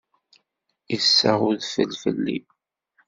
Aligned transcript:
Yessaɣ 0.91 1.39
udfel 1.49 1.91
fell-i. 2.03 2.37